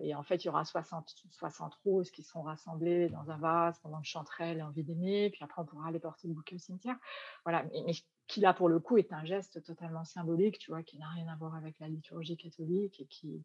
[0.00, 3.78] et en fait, il y aura 60, 60 roses qui sont rassemblées dans un vase
[3.80, 5.30] pendant le chanterelle et envie d'aimer.
[5.30, 6.96] Puis après, on pourra aller porter le bouquet au cimetière.
[7.44, 7.92] Voilà, mais,
[8.26, 11.28] qui là, pour le coup, est un geste totalement symbolique, tu vois, qui n'a rien
[11.28, 13.00] à voir avec la liturgie catholique.
[13.00, 13.44] Et qui,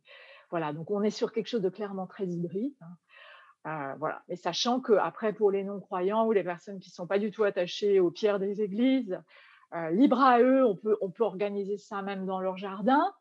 [0.50, 2.76] voilà, donc on est sur quelque chose de clairement très hybride.
[2.82, 2.98] Hein.
[3.68, 7.08] Euh, voilà, mais sachant que après, pour les non-croyants ou les personnes qui ne sont
[7.08, 9.20] pas du tout attachées aux pierres des églises,
[9.74, 13.14] euh, libre à eux, on peut, on peut organiser ça même dans leur jardin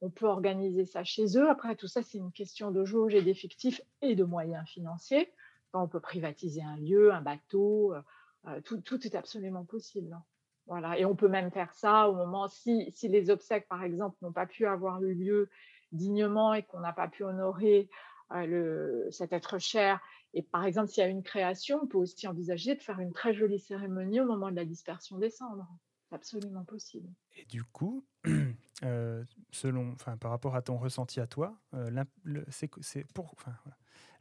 [0.00, 1.48] on peut organiser ça chez eux.
[1.48, 5.32] Après, tout ça, c'est une question de jauge et d'effectifs et de moyens financiers.
[5.72, 8.00] on peut privatiser un lieu, un bateau, euh,
[8.48, 10.12] euh, tout, est absolument possible.
[10.12, 10.22] Hein.
[10.66, 10.98] Voilà.
[10.98, 14.32] Et on peut même faire ça au moment, si, si les obsèques, par exemple, n'ont
[14.32, 15.50] pas pu avoir eu lieu
[15.92, 17.88] dignement et qu'on n'a pas pu honorer
[18.32, 20.00] euh, cet être cher.
[20.34, 23.12] Et par exemple, s'il y a une création, on peut aussi envisager de faire une
[23.12, 25.68] très jolie cérémonie au moment de la dispersion des cendres.
[26.12, 27.08] Absolument possible.
[27.36, 28.04] Et du coup,
[28.84, 32.04] euh, selon, enfin, par rapport à ton ressenti à toi, euh,
[32.48, 33.54] c'est pour, enfin,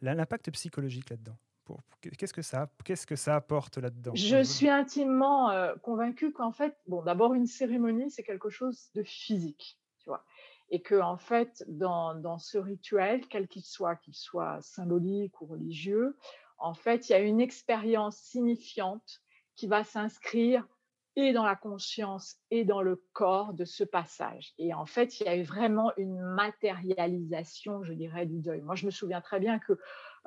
[0.02, 1.38] l'impact psychologique là-dedans.
[2.18, 4.14] Qu'est-ce que ça, qu'est-ce que ça apporte là-dedans?
[4.14, 9.02] Je suis intimement euh, convaincue qu'en fait, bon, d'abord une cérémonie, c'est quelque chose de
[9.02, 10.24] physique, tu vois,
[10.70, 15.48] et que en fait, dans, dans ce rituel, quel qu'il soit, qu'il soit symbolique ou
[15.48, 16.16] religieux,
[16.60, 19.22] en fait, il y a une expérience signifiante
[19.56, 20.68] qui va s'inscrire
[21.16, 24.54] et dans la conscience et dans le corps de ce passage.
[24.58, 28.62] Et en fait, il y a eu vraiment une matérialisation, je dirais, du deuil.
[28.62, 29.74] Moi, je me souviens très bien que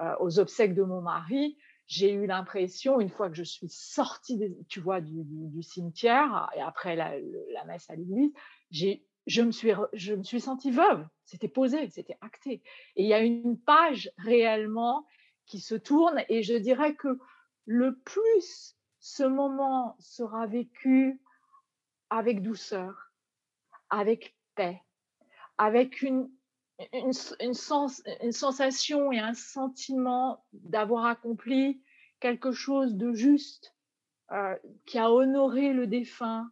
[0.01, 4.41] euh, aux obsèques de mon mari, j'ai eu l'impression, une fois que je suis sortie,
[4.69, 7.13] tu vois, du, cimetière et après la,
[7.67, 8.33] messe à l'église,
[8.71, 11.07] j'ai je me suis je me suis sentie veuve.
[11.25, 12.63] C'était posé, c'était acté.
[12.97, 15.07] Et il y a une page réellement
[15.45, 17.19] qui se tourne et je dirais que
[17.67, 18.78] le plus
[19.09, 21.19] ce moment sera vécu
[22.11, 23.11] avec douceur,
[23.89, 24.83] avec paix,
[25.57, 26.31] avec une,
[27.53, 31.83] sensation et un sentiment d'avoir accompli
[32.21, 33.75] quelque chose de juste,
[34.31, 36.51] euh, qui a honoré le défunt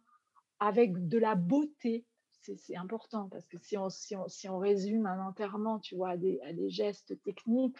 [0.59, 2.05] avec de la beauté.
[2.41, 7.77] C'est important parce que si on, résume un enterrement, tu vois, à des, gestes techniques,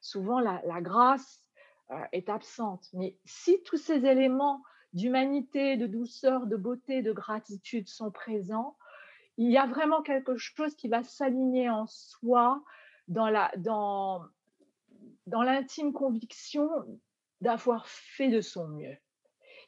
[0.00, 1.47] souvent la, grâce
[2.12, 2.88] est absente.
[2.92, 8.76] Mais si tous ces éléments d'humanité, de douceur, de beauté, de gratitude sont présents,
[9.36, 12.62] il y a vraiment quelque chose qui va s'aligner en soi
[13.06, 14.24] dans la dans
[15.26, 16.68] dans l'intime conviction
[17.40, 18.96] d'avoir fait de son mieux.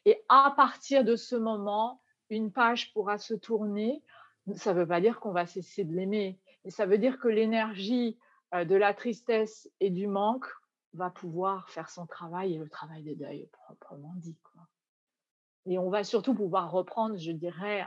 [0.07, 4.03] Et à partir de ce moment, une page pourra se tourner.
[4.57, 7.29] Ça ne veut pas dire qu'on va cesser de l'aimer, mais ça veut dire que
[7.29, 8.19] l'énergie
[8.55, 10.47] euh, de la tristesse et du manque
[10.94, 14.38] va pouvoir faire son travail et le travail des deuils proprement dit.
[14.42, 14.66] Quoi.
[15.66, 17.87] Et on va surtout pouvoir reprendre, je dirais,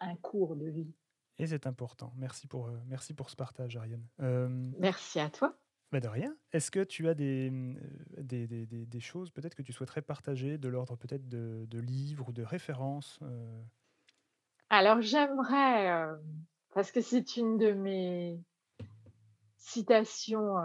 [0.00, 0.92] un cours de vie.
[1.38, 2.12] Et c'est important.
[2.16, 4.06] Merci pour, euh, merci pour ce partage, Ariane.
[4.78, 5.56] merci à toi.
[5.92, 6.34] Bah de rien.
[6.52, 7.78] Est-ce que tu as des, mmh,
[8.16, 12.30] des, des, des, choses peut-être que tu souhaiterais partager, de l'ordre peut-être de, de, livres
[12.30, 13.62] ou de références euh?
[14.70, 16.16] Alors j'aimerais, euh,
[16.72, 18.40] parce que c'est une de mes
[19.58, 20.56] citations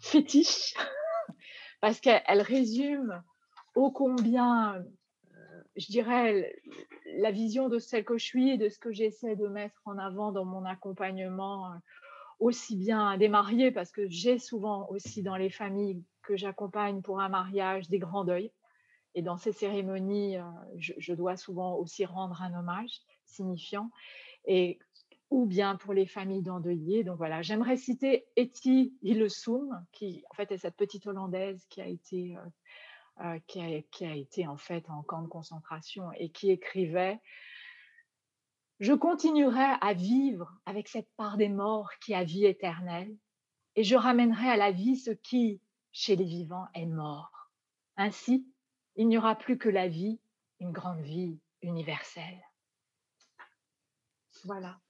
[0.00, 0.74] fétiche,
[1.80, 3.22] parce qu'elle résume
[3.74, 6.54] ô combien, euh, je dirais,
[7.18, 9.98] la vision de celle que je suis et de ce que j'essaie de mettre en
[9.98, 11.76] avant dans mon accompagnement, euh,
[12.40, 17.20] aussi bien des mariés, parce que j'ai souvent aussi dans les familles que j'accompagne pour
[17.20, 18.52] un mariage des grands deuils.
[19.14, 20.42] Et dans ces cérémonies, euh,
[20.76, 23.90] je, je dois souvent aussi rendre un hommage signifiant.
[24.46, 24.78] Et
[25.30, 27.04] ou bien pour les familles d'endeuillés.
[27.04, 31.86] Donc voilà, j'aimerais citer Etty Hillesum, qui en fait est cette petite Hollandaise qui a
[31.86, 37.20] été, euh, euh, qui a été en fait en camp de concentration et qui écrivait
[38.80, 43.16] Je continuerai à vivre avec cette part des morts qui a vie éternelle,
[43.76, 45.60] et je ramènerai à la vie ce qui,
[45.92, 47.50] chez les vivants, est mort.
[47.96, 48.46] Ainsi,
[48.96, 50.20] il n'y aura plus que la vie,
[50.58, 52.42] une grande vie universelle.
[54.44, 54.80] Voilà.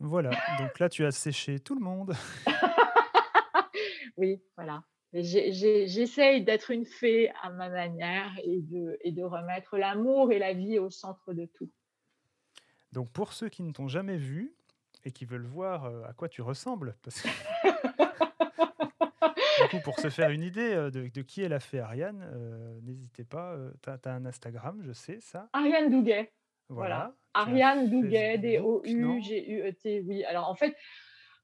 [0.00, 2.14] Voilà, donc là tu as séché tout le monde.
[4.16, 4.82] oui, voilà.
[5.12, 10.54] J'essaye d'être une fée à ma manière et de, et de remettre l'amour et la
[10.54, 11.70] vie au centre de tout.
[12.90, 14.56] Donc pour ceux qui ne t'ont jamais vu
[15.04, 17.28] et qui veulent voir euh, à quoi tu ressembles, parce que...
[19.62, 22.28] du coup, pour se faire une idée euh, de, de qui est la fée Ariane,
[22.32, 25.48] euh, n'hésitez pas, tu as, un Instagram, je sais ça?
[25.52, 26.32] Ariane Douguet.
[26.68, 27.14] Voilà.
[27.34, 30.24] Ariane Douguet, D-O-U-G-U-E-T, oui.
[30.24, 30.76] Alors en fait,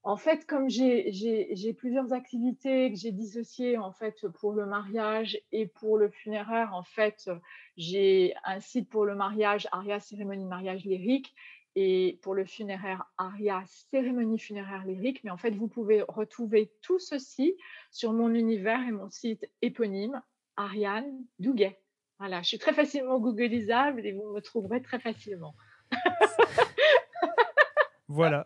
[0.03, 5.67] en fait, comme j'ai plusieurs activités que j'ai dissociées en fait pour le mariage et
[5.67, 7.29] pour le funéraire, en fait,
[7.77, 11.35] j'ai un site pour le mariage, Aria Cérémonie Mariage Lyrique,
[11.75, 15.23] et pour le funéraire, Aria Cérémonie Funéraire Lyrique.
[15.23, 17.55] Mais en fait, vous pouvez retrouver tout ceci
[17.91, 20.21] sur mon univers et mon site éponyme,
[20.57, 21.79] Ariane Douguet.
[22.21, 25.55] Voilà, je suis très facilement googlisable et vous me trouverez très facilement.
[28.07, 28.45] voilà.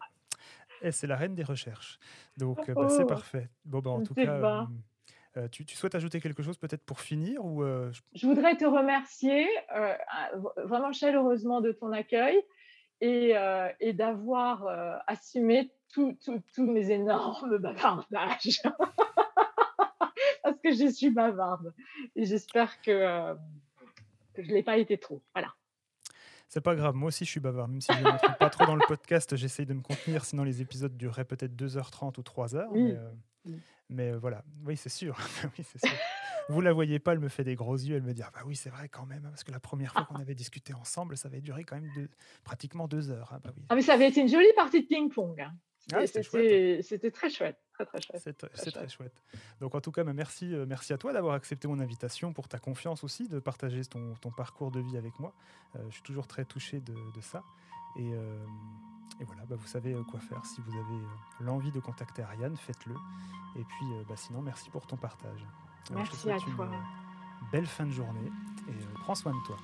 [0.82, 2.00] Et c'est la reine des recherches.
[2.38, 3.06] Donc, euh, bah, c'est oh.
[3.06, 3.50] parfait.
[3.66, 4.64] Bon, bah, en tout cas, euh,
[5.36, 7.66] euh, tu, souhaites ajouter quelque chose peut-être pour finir ou
[8.14, 9.46] Je voudrais te remercier
[10.56, 12.42] vraiment chaleureusement de ton accueil
[13.02, 13.34] et,
[13.82, 16.16] et d'avoir assumé tous
[16.60, 18.62] mes énormes bavardages.
[20.44, 21.74] Parce que je suis bavarde.
[22.16, 23.36] Et j'espère que
[24.44, 25.24] je ne l'ai pas été trop.
[25.34, 25.54] Voilà.
[26.48, 28.66] C'est pas grave, moi aussi je suis bavard, même si je ne me pas trop
[28.66, 32.68] dans le podcast, j'essaye de me contenir, sinon les épisodes dureraient peut-être 2h30 ou 3h.
[33.90, 35.18] Mais, euh, euh, voilà, oui, c'est sûr.
[35.58, 35.90] oui, sûr.
[36.48, 38.42] Vous la voyez pas, elle me fait des gros yeux, elle me dit ah bah
[38.46, 41.28] oui, c'est vrai quand même, parce que la première fois qu'on avait discuté ensemble, ça
[41.28, 41.90] avait duré quand même
[42.44, 43.34] pratiquement deux heures.
[43.34, 43.64] Hein, bah oui.
[43.70, 45.42] Ah, mais ça avait été une jolie partie de ping-pong.
[45.42, 45.54] Hein.
[45.94, 47.60] Ah, c'était très chouette.
[47.76, 48.22] Très, très chouette.
[48.54, 49.24] C'est très, chouette.
[49.60, 52.48] Donc, en tout cas, bah, merci, euh, merci à toi d'avoir accepté mon invitation, pour
[52.48, 55.34] ta confiance aussi, de partager ton, ton parcours de vie avec moi.
[55.76, 57.44] Euh, je suis toujours très touché de, de ça.
[57.98, 58.46] Et, euh,
[59.20, 60.46] et voilà, bah, vous savez quoi faire.
[60.46, 61.02] Si vous avez
[61.42, 62.96] l'envie de contacter Ariane, faites-le.
[63.58, 65.46] Et puis, bah, sinon, merci pour ton partage.
[65.92, 66.70] merci à toi.
[67.52, 68.32] belle fin de journée
[68.70, 69.58] et prends soin de toi.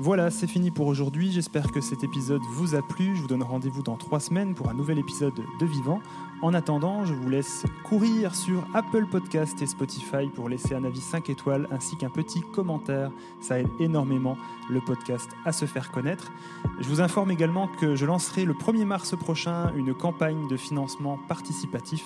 [0.00, 1.30] Voilà, c'est fini pour aujourd'hui.
[1.30, 3.14] J'espère que cet épisode vous a plu.
[3.14, 6.00] Je vous donne rendez-vous dans trois semaines pour un nouvel épisode de Vivant.
[6.42, 11.00] En attendant, je vous laisse courir sur Apple Podcast et Spotify pour laisser un avis
[11.00, 13.12] 5 étoiles ainsi qu'un petit commentaire.
[13.40, 14.36] Ça aide énormément
[14.68, 16.32] le podcast à se faire connaître.
[16.80, 21.20] Je vous informe également que je lancerai le 1er mars prochain une campagne de financement
[21.28, 22.04] participatif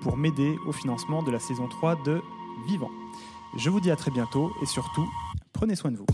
[0.00, 2.20] pour m'aider au financement de la saison 3 de
[2.66, 2.90] Vivant.
[3.56, 5.08] Je vous dis à très bientôt et surtout,
[5.52, 6.06] prenez soin de vous.